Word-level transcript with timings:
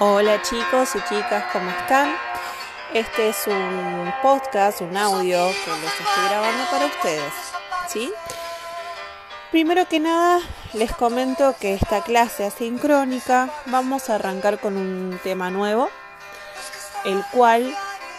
Hola 0.00 0.42
chicos 0.42 0.96
y 0.96 0.98
chicas, 1.08 1.44
¿cómo 1.52 1.70
están? 1.70 2.16
Este 2.92 3.28
es 3.28 3.46
un 3.46 4.12
podcast, 4.22 4.80
un 4.80 4.96
audio 4.96 5.46
que 5.46 5.70
les 5.70 6.00
estoy 6.00 6.28
grabando 6.28 6.64
para 6.68 6.86
ustedes, 6.86 7.32
¿sí? 7.86 8.12
Primero 9.52 9.86
que 9.86 10.00
nada, 10.00 10.40
les 10.72 10.90
comento 10.90 11.54
que 11.60 11.74
esta 11.74 12.02
clase 12.02 12.44
asincrónica 12.44 13.50
vamos 13.66 14.10
a 14.10 14.16
arrancar 14.16 14.58
con 14.58 14.76
un 14.76 15.16
tema 15.22 15.50
nuevo, 15.50 15.88
el 17.04 17.24
cual 17.30 17.72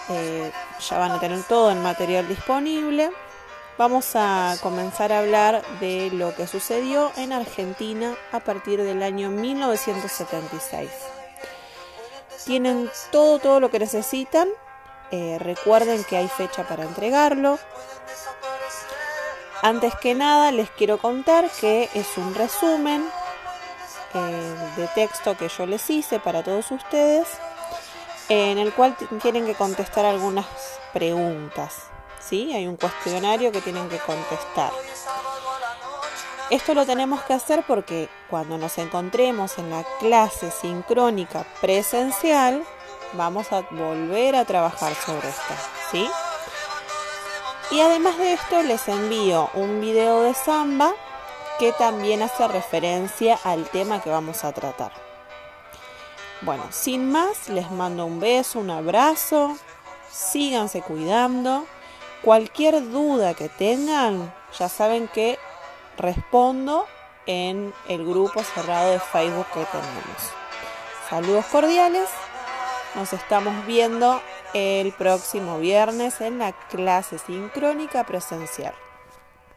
eh, 0.07 0.53
ya 0.79 0.97
van 0.97 1.11
a 1.11 1.19
tener 1.19 1.43
todo 1.43 1.71
el 1.71 1.79
material 1.79 2.25
disponible. 2.29 3.11
Vamos 3.77 4.11
a 4.15 4.55
comenzar 4.61 5.11
a 5.11 5.19
hablar 5.19 5.61
de 5.81 6.09
lo 6.11 6.33
que 6.35 6.47
sucedió 6.47 7.11
en 7.17 7.33
Argentina 7.33 8.15
a 8.31 8.39
partir 8.39 8.81
del 8.81 9.03
año 9.03 9.29
1976. 9.29 10.89
Tienen 12.43 12.89
todo, 13.11 13.39
todo 13.39 13.59
lo 13.59 13.71
que 13.71 13.79
necesitan. 13.79 14.47
Eh, 15.11 15.37
recuerden 15.39 16.03
que 16.03 16.17
hay 16.17 16.27
fecha 16.27 16.67
para 16.67 16.83
entregarlo. 16.83 17.57
Antes 19.61 19.95
que 19.95 20.13
nada 20.13 20.51
les 20.51 20.69
quiero 20.71 20.97
contar 20.97 21.49
que 21.59 21.89
es 21.93 22.17
un 22.17 22.35
resumen 22.35 23.07
eh, 24.13 24.55
de 24.77 24.87
texto 24.89 25.35
que 25.37 25.49
yo 25.49 25.65
les 25.65 25.89
hice 25.89 26.19
para 26.19 26.43
todos 26.43 26.71
ustedes, 26.71 27.27
en 28.29 28.57
el 28.57 28.73
cual 28.73 28.95
tienen 29.21 29.45
que 29.45 29.55
contestar 29.55 30.05
algunas 30.05 30.45
preguntas. 30.93 31.73
¿sí? 32.19 32.53
Hay 32.53 32.67
un 32.67 32.77
cuestionario 32.77 33.51
que 33.51 33.61
tienen 33.61 33.89
que 33.89 33.99
contestar. 33.99 34.71
Esto 36.51 36.75
lo 36.75 36.85
tenemos 36.85 37.21
que 37.23 37.33
hacer 37.33 37.63
porque 37.67 38.07
cuando 38.29 38.59
nos 38.59 38.77
encontremos 38.77 39.57
en 39.57 39.71
la 39.71 39.83
clase 39.99 40.51
sincrónica 40.51 41.43
presencial, 41.59 42.63
vamos 43.13 43.51
a 43.51 43.61
volver 43.71 44.35
a 44.35 44.45
trabajar 44.45 44.93
sobre 44.93 45.27
esto, 45.29 45.53
¿sí? 45.91 46.07
Y 47.71 47.81
además 47.81 48.19
de 48.19 48.33
esto 48.33 48.61
les 48.61 48.87
envío 48.87 49.49
un 49.55 49.81
video 49.81 50.21
de 50.21 50.35
samba 50.35 50.93
que 51.57 51.71
también 51.73 52.21
hace 52.21 52.47
referencia 52.47 53.39
al 53.43 53.65
tema 53.69 54.03
que 54.03 54.11
vamos 54.11 54.43
a 54.43 54.51
tratar. 54.51 54.91
Bueno, 56.41 56.63
sin 56.69 57.11
más, 57.11 57.49
les 57.49 57.71
mando 57.71 58.05
un 58.05 58.19
beso, 58.19 58.59
un 58.59 58.69
abrazo, 58.69 59.57
síganse 60.11 60.83
cuidando. 60.83 61.65
Cualquier 62.21 62.91
duda 62.91 63.33
que 63.33 63.49
tengan, 63.49 64.31
ya 64.59 64.69
saben 64.69 65.07
que 65.07 65.39
respondo 65.97 66.85
en 67.25 67.73
el 67.87 68.05
grupo 68.05 68.43
cerrado 68.43 68.91
de 68.91 68.99
Facebook 68.99 69.47
que 69.53 69.65
tenemos. 69.65 70.33
Saludos 71.09 71.45
cordiales, 71.45 72.09
nos 72.95 73.13
estamos 73.13 73.65
viendo 73.65 74.21
el 74.53 74.91
próximo 74.93 75.59
viernes 75.59 76.21
en 76.21 76.39
la 76.39 76.53
clase 76.53 77.17
sincrónica 77.19 78.05
presencial. 78.05 78.73